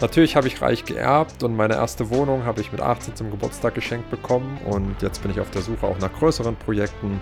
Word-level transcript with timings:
Natürlich 0.00 0.34
habe 0.34 0.48
ich 0.48 0.60
reich 0.60 0.84
geerbt 0.84 1.42
und 1.42 1.56
meine 1.56 1.74
erste 1.74 2.10
Wohnung 2.10 2.44
habe 2.44 2.60
ich 2.60 2.72
mit 2.72 2.80
18 2.80 3.14
zum 3.14 3.30
Geburtstag 3.30 3.74
geschenkt 3.74 4.10
bekommen 4.10 4.58
und 4.66 5.00
jetzt 5.02 5.22
bin 5.22 5.30
ich 5.30 5.40
auf 5.40 5.50
der 5.50 5.62
Suche 5.62 5.86
auch 5.86 5.98
nach 5.98 6.12
größeren 6.12 6.56
Projekten 6.56 7.20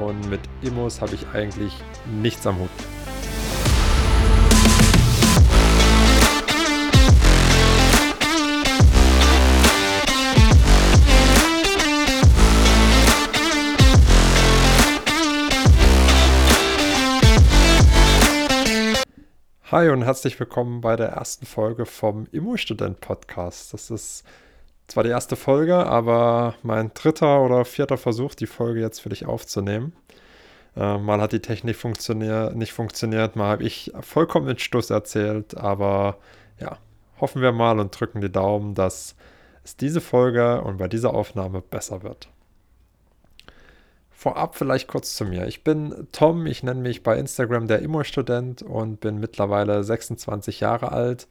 und 0.00 0.28
mit 0.28 0.40
Immos 0.62 1.00
habe 1.00 1.14
ich 1.14 1.26
eigentlich 1.32 1.72
nichts 2.20 2.46
am 2.46 2.58
Hut. 2.58 2.70
Hi 19.72 19.88
und 19.88 20.02
herzlich 20.02 20.38
willkommen 20.38 20.82
bei 20.82 20.96
der 20.96 21.08
ersten 21.08 21.46
Folge 21.46 21.86
vom 21.86 22.26
Immo-Student 22.30 23.00
Podcast. 23.00 23.72
Das 23.72 23.90
ist 23.90 24.22
zwar 24.86 25.02
die 25.02 25.08
erste 25.08 25.34
Folge, 25.34 25.86
aber 25.86 26.56
mein 26.62 26.90
dritter 26.92 27.40
oder 27.40 27.64
vierter 27.64 27.96
Versuch, 27.96 28.34
die 28.34 28.46
Folge 28.46 28.82
jetzt 28.82 29.00
für 29.00 29.08
dich 29.08 29.24
aufzunehmen. 29.24 29.94
Äh, 30.76 30.98
mal 30.98 31.22
hat 31.22 31.32
die 31.32 31.40
Technik 31.40 31.76
funktionier 31.76 32.50
nicht 32.54 32.74
funktioniert, 32.74 33.34
mal 33.34 33.48
habe 33.48 33.64
ich 33.64 33.90
vollkommen 34.02 34.46
den 34.46 34.58
Stuss 34.58 34.90
erzählt, 34.90 35.56
aber 35.56 36.18
ja, 36.60 36.76
hoffen 37.18 37.40
wir 37.40 37.52
mal 37.52 37.80
und 37.80 37.98
drücken 37.98 38.20
die 38.20 38.30
Daumen, 38.30 38.74
dass 38.74 39.16
es 39.64 39.74
diese 39.74 40.02
Folge 40.02 40.60
und 40.60 40.76
bei 40.76 40.88
dieser 40.88 41.14
Aufnahme 41.14 41.62
besser 41.62 42.02
wird. 42.02 42.28
Vorab 44.22 44.54
vielleicht 44.54 44.86
kurz 44.86 45.16
zu 45.16 45.24
mir. 45.24 45.48
Ich 45.48 45.64
bin 45.64 46.06
Tom, 46.12 46.46
ich 46.46 46.62
nenne 46.62 46.80
mich 46.80 47.02
bei 47.02 47.18
Instagram 47.18 47.66
der 47.66 47.80
Immo-Student 47.80 48.62
und 48.62 49.00
bin 49.00 49.18
mittlerweile 49.18 49.82
26 49.82 50.60
Jahre 50.60 50.92
alt, 50.92 51.26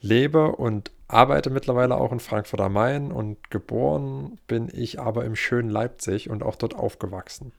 lebe 0.00 0.52
und 0.52 0.92
arbeite 1.08 1.50
mittlerweile 1.50 1.96
auch 1.96 2.12
in 2.12 2.20
Frankfurt 2.20 2.60
am 2.60 2.74
Main 2.74 3.10
und 3.10 3.50
geboren 3.50 4.38
bin 4.46 4.70
ich 4.72 5.00
aber 5.00 5.24
im 5.24 5.34
schönen 5.34 5.68
Leipzig 5.68 6.30
und 6.30 6.44
auch 6.44 6.54
dort 6.54 6.76
aufgewachsen. 6.76 7.50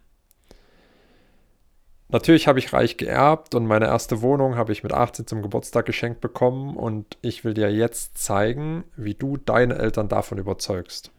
Natürlich 2.07 2.47
habe 2.47 2.59
ich 2.59 2.71
reich 2.71 2.95
geerbt 2.95 3.55
und 3.55 3.65
meine 3.65 3.87
erste 3.87 4.21
Wohnung 4.21 4.55
habe 4.55 4.71
ich 4.71 4.81
mit 4.81 4.93
18 4.93 5.27
zum 5.27 5.41
Geburtstag 5.41 5.85
geschenkt 5.85 6.21
bekommen 6.21 6.77
und 6.77 7.17
ich 7.21 7.43
will 7.43 7.53
dir 7.53 7.69
jetzt 7.69 8.17
zeigen, 8.17 8.85
wie 8.95 9.15
du 9.15 9.35
deine 9.35 9.77
Eltern 9.77 10.07
davon 10.07 10.37
überzeugst. 10.37 11.11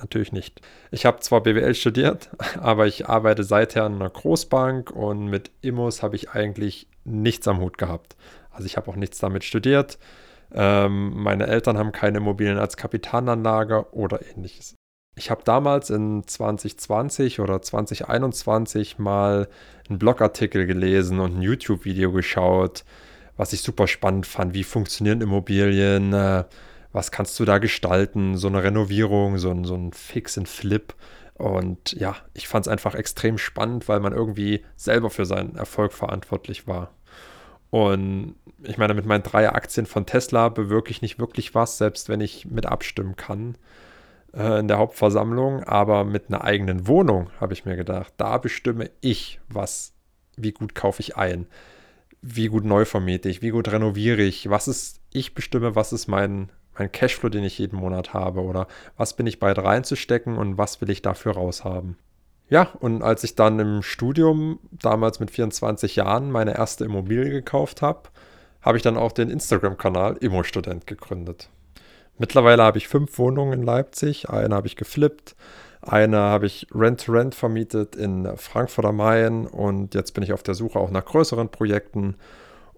Natürlich 0.00 0.32
nicht. 0.32 0.60
Ich 0.90 1.06
habe 1.06 1.20
zwar 1.20 1.42
BWL 1.42 1.74
studiert, 1.74 2.30
aber 2.60 2.86
ich 2.86 3.08
arbeite 3.08 3.44
seither 3.44 3.86
in 3.86 3.94
einer 3.94 4.10
Großbank 4.10 4.90
und 4.90 5.26
mit 5.26 5.50
Immos 5.60 6.02
habe 6.02 6.16
ich 6.16 6.30
eigentlich 6.30 6.88
nichts 7.04 7.46
am 7.48 7.60
Hut 7.60 7.78
gehabt. 7.78 8.16
Also 8.50 8.66
ich 8.66 8.76
habe 8.76 8.90
auch 8.90 8.96
nichts 8.96 9.18
damit 9.18 9.44
studiert. 9.44 9.98
Ähm, 10.52 11.12
meine 11.14 11.46
Eltern 11.46 11.78
haben 11.78 11.92
keine 11.92 12.18
Immobilien 12.18 12.58
als 12.58 12.76
Kapitalanlage 12.76 13.92
oder 13.92 14.20
ähnliches. 14.24 14.76
Ich 15.16 15.30
habe 15.30 15.42
damals 15.44 15.90
in 15.90 16.26
2020 16.26 17.40
oder 17.40 17.62
2021 17.62 18.98
mal 18.98 19.48
einen 19.88 19.98
Blogartikel 19.98 20.66
gelesen 20.66 21.20
und 21.20 21.38
ein 21.38 21.42
YouTube-Video 21.42 22.10
geschaut, 22.10 22.84
was 23.36 23.52
ich 23.52 23.62
super 23.62 23.86
spannend 23.86 24.26
fand. 24.26 24.54
Wie 24.54 24.64
funktionieren 24.64 25.20
Immobilien? 25.20 26.12
Äh, 26.12 26.44
was 26.94 27.10
kannst 27.10 27.38
du 27.40 27.44
da 27.44 27.58
gestalten, 27.58 28.38
so 28.38 28.46
eine 28.46 28.62
Renovierung, 28.62 29.36
so 29.36 29.50
ein, 29.50 29.64
so 29.64 29.74
ein 29.74 29.92
Fix 29.92 30.38
and 30.38 30.48
Flip. 30.48 30.94
Und 31.34 31.92
ja, 31.92 32.14
ich 32.34 32.46
fand 32.46 32.66
es 32.66 32.72
einfach 32.72 32.94
extrem 32.94 33.36
spannend, 33.36 33.88
weil 33.88 33.98
man 33.98 34.12
irgendwie 34.12 34.64
selber 34.76 35.10
für 35.10 35.26
seinen 35.26 35.56
Erfolg 35.56 35.92
verantwortlich 35.92 36.68
war. 36.68 36.94
Und 37.70 38.36
ich 38.62 38.78
meine, 38.78 38.94
mit 38.94 39.06
meinen 39.06 39.24
drei 39.24 39.50
Aktien 39.50 39.86
von 39.86 40.06
Tesla 40.06 40.48
bewirke 40.48 40.92
ich 40.92 41.02
nicht 41.02 41.18
wirklich 41.18 41.52
was, 41.56 41.78
selbst 41.78 42.08
wenn 42.08 42.20
ich 42.20 42.46
mit 42.46 42.66
abstimmen 42.66 43.16
kann 43.16 43.58
äh, 44.32 44.60
in 44.60 44.68
der 44.68 44.78
Hauptversammlung. 44.78 45.64
Aber 45.64 46.04
mit 46.04 46.28
einer 46.28 46.44
eigenen 46.44 46.86
Wohnung 46.86 47.30
habe 47.40 47.54
ich 47.54 47.64
mir 47.64 47.74
gedacht, 47.74 48.14
da 48.18 48.38
bestimme 48.38 48.92
ich, 49.00 49.40
was, 49.48 49.94
wie 50.36 50.52
gut 50.52 50.76
kaufe 50.76 51.00
ich 51.00 51.16
ein, 51.16 51.48
wie 52.22 52.46
gut 52.46 52.64
neu 52.64 52.84
vermiete 52.84 53.28
ich, 53.28 53.42
wie 53.42 53.50
gut 53.50 53.66
renoviere 53.66 54.22
ich, 54.22 54.48
was 54.48 54.68
ist, 54.68 55.00
ich 55.12 55.34
bestimme, 55.34 55.74
was 55.74 55.92
ist 55.92 56.06
mein 56.06 56.50
mein 56.78 56.90
Cashflow, 56.90 57.28
den 57.28 57.44
ich 57.44 57.58
jeden 57.58 57.78
Monat 57.78 58.12
habe 58.12 58.40
oder 58.40 58.66
was 58.96 59.14
bin 59.14 59.26
ich 59.26 59.38
bereit 59.38 59.58
reinzustecken 59.58 60.36
und 60.36 60.58
was 60.58 60.80
will 60.80 60.90
ich 60.90 61.02
dafür 61.02 61.32
raushaben. 61.32 61.96
Ja, 62.48 62.68
und 62.80 63.02
als 63.02 63.24
ich 63.24 63.34
dann 63.36 63.58
im 63.58 63.82
Studium, 63.82 64.58
damals 64.70 65.18
mit 65.18 65.30
24 65.30 65.96
Jahren, 65.96 66.30
meine 66.30 66.56
erste 66.56 66.84
Immobilie 66.84 67.30
gekauft 67.30 67.80
habe, 67.80 68.02
habe 68.60 68.76
ich 68.76 68.82
dann 68.82 68.96
auch 68.96 69.12
den 69.12 69.30
Instagram-Kanal 69.30 70.18
Immo-Student 70.18 70.86
gegründet. 70.86 71.48
Mittlerweile 72.18 72.62
habe 72.62 72.78
ich 72.78 72.86
fünf 72.86 73.18
Wohnungen 73.18 73.60
in 73.60 73.62
Leipzig, 73.62 74.30
eine 74.30 74.54
habe 74.54 74.66
ich 74.66 74.76
geflippt, 74.76 75.34
eine 75.82 76.18
habe 76.18 76.46
ich 76.46 76.66
Rent-to-Rent 76.72 77.34
-Rent 77.34 77.38
vermietet 77.38 77.96
in 77.96 78.36
Frankfurt 78.36 78.84
am 78.84 78.96
Main 78.96 79.46
und 79.46 79.94
jetzt 79.94 80.12
bin 80.12 80.22
ich 80.22 80.32
auf 80.32 80.42
der 80.42 80.54
Suche 80.54 80.78
auch 80.78 80.90
nach 80.90 81.04
größeren 81.04 81.48
Projekten 81.48 82.16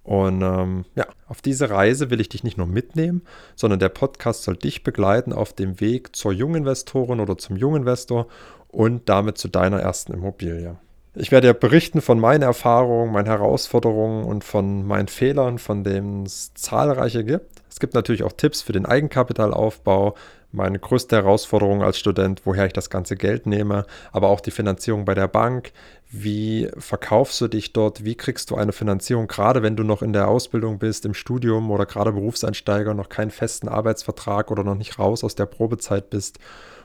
und 0.06 0.41
ähm, 0.41 0.84
ja, 0.94 1.05
auf 1.27 1.43
diese 1.43 1.69
Reise 1.69 2.11
will 2.11 2.21
ich 2.21 2.28
dich 2.28 2.44
nicht 2.44 2.56
nur 2.56 2.69
mitnehmen, 2.69 3.22
sondern 3.56 3.81
der 3.81 3.89
Podcast 3.89 4.44
soll 4.44 4.56
dich 4.56 4.84
begleiten 4.84 5.33
auf 5.33 5.53
dem 5.53 5.81
Weg 5.81 6.15
zur 6.15 6.33
Junginvestorin 6.33 7.19
oder 7.19 7.37
zum 7.37 7.56
Junginvestor 7.56 8.28
und 8.69 9.09
damit 9.09 9.37
zu 9.37 9.49
deiner 9.49 9.81
ersten 9.81 10.12
Immobilie. 10.12 10.77
Ich 11.16 11.33
werde 11.33 11.49
dir 11.49 11.55
berichten 11.55 12.00
von 12.00 12.21
meinen 12.21 12.43
Erfahrungen, 12.43 13.12
meinen 13.12 13.27
Herausforderungen 13.27 14.25
und 14.25 14.45
von 14.45 14.87
meinen 14.87 15.09
Fehlern, 15.09 15.59
von 15.59 15.83
denen 15.83 16.25
es 16.25 16.55
zahlreiche 16.55 17.25
gibt. 17.25 17.62
Es 17.69 17.81
gibt 17.81 17.95
natürlich 17.95 18.22
auch 18.22 18.33
Tipps 18.33 18.62
für 18.62 18.72
den 18.72 18.87
Eigenkapitalaufbau, 18.87 20.15
meine 20.56 20.78
größte 20.78 21.17
Herausforderung 21.17 21.83
als 21.83 21.99
Student, 21.99 22.43
woher 22.44 22.67
ich 22.67 22.72
das 22.72 22.91
ganze 22.91 23.15
Geld 23.15 23.47
nehme, 23.47 23.87
aber 24.11 24.28
auch 24.28 24.41
die 24.41 24.50
Finanzierung 24.50 25.05
bei 25.05 25.15
der 25.15 25.28
Bank. 25.28 25.72
Wie 26.11 26.69
verkaufst 26.78 27.41
du 27.41 27.49
dich 27.49 27.72
dort? 27.72 28.05
Wie 28.05 28.15
kriegst 28.15 28.50
du 28.50 28.56
eine 28.56 28.72
Finanzierung, 28.72 29.28
gerade 29.28 29.62
wenn 29.62 29.77
du 29.77 29.84
noch 29.84 30.03
in 30.03 30.12
der 30.12 30.28
Ausbildung 30.28 30.78
bist, 30.78 31.05
im 31.05 31.15
Studium 31.15 31.71
oder 31.71 31.87
gerade 31.87 32.12
Berufseinsteiger, 32.12 32.95
noch 32.95 33.09
keinen 33.09 33.31
festen 33.31 33.69
Arbeitsvertrag 33.69 34.50
oder 34.50 34.65
noch 34.65 34.77
nicht 34.77 34.99
raus 34.99 35.22
aus 35.22 35.34
der 35.34 35.47
Probezeit 35.47 36.11
bist? 36.11 36.39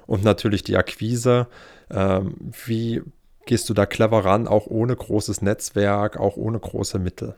Und 0.05 0.23
natürlich 0.23 0.63
die 0.63 0.75
Akquise. 0.77 1.47
Ähm, 1.89 2.35
wie 2.65 3.01
gehst 3.45 3.69
du 3.69 3.73
da 3.73 3.85
clever 3.85 4.25
ran, 4.25 4.47
auch 4.47 4.67
ohne 4.67 4.95
großes 4.95 5.41
Netzwerk, 5.41 6.17
auch 6.17 6.35
ohne 6.35 6.59
große 6.59 6.99
Mittel? 6.99 7.35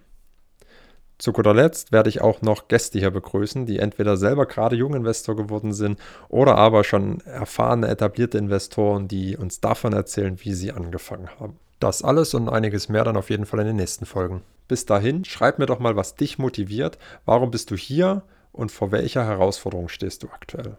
Zu 1.17 1.31
guter 1.31 1.53
Letzt 1.53 1.91
werde 1.91 2.09
ich 2.09 2.21
auch 2.21 2.41
noch 2.41 2.67
Gäste 2.67 2.99
hier 2.99 3.11
begrüßen, 3.11 3.65
die 3.65 3.79
entweder 3.79 4.17
selber 4.17 4.45
gerade 4.45 4.75
Junginvestor 4.75 5.35
geworden 5.35 5.73
sind 5.73 5.99
oder 6.27 6.57
aber 6.57 6.83
schon 6.83 7.21
erfahrene, 7.21 7.87
etablierte 7.87 8.37
Investoren, 8.37 9.07
die 9.07 9.37
uns 9.37 9.61
davon 9.61 9.93
erzählen, 9.93 10.37
wie 10.41 10.53
sie 10.53 10.71
angefangen 10.71 11.29
haben. 11.39 11.57
Das 11.79 12.03
alles 12.03 12.33
und 12.33 12.49
einiges 12.49 12.89
mehr 12.89 13.03
dann 13.03 13.17
auf 13.17 13.29
jeden 13.29 13.45
Fall 13.45 13.59
in 13.59 13.67
den 13.67 13.75
nächsten 13.75 14.05
Folgen. 14.05 14.41
Bis 14.67 14.85
dahin, 14.85 15.25
schreib 15.25 15.59
mir 15.59 15.65
doch 15.65 15.79
mal, 15.79 15.95
was 15.95 16.15
dich 16.15 16.39
motiviert. 16.39 16.97
Warum 17.25 17.51
bist 17.51 17.71
du 17.71 17.75
hier 17.75 18.23
und 18.51 18.71
vor 18.71 18.91
welcher 18.91 19.25
Herausforderung 19.25 19.89
stehst 19.89 20.23
du 20.23 20.27
aktuell? 20.29 20.77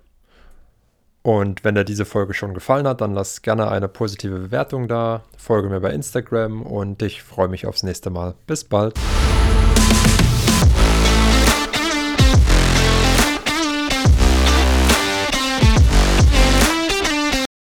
Und 1.22 1.64
wenn 1.64 1.74
dir 1.74 1.84
diese 1.84 2.04
Folge 2.04 2.34
schon 2.34 2.52
gefallen 2.52 2.86
hat, 2.86 3.00
dann 3.00 3.14
lass 3.14 3.40
gerne 3.40 3.70
eine 3.70 3.88
positive 3.88 4.38
Bewertung 4.38 4.88
da, 4.88 5.24
folge 5.38 5.70
mir 5.70 5.80
bei 5.80 5.90
Instagram 5.90 6.62
und 6.62 7.00
ich 7.02 7.22
freue 7.22 7.48
mich 7.48 7.66
aufs 7.66 7.82
nächste 7.82 8.10
Mal. 8.10 8.34
Bis 8.46 8.64
bald. 8.64 8.94